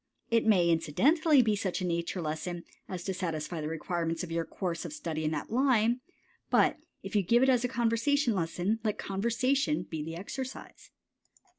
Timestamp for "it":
0.31-0.47, 7.43-7.49